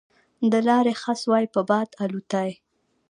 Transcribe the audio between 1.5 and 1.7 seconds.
په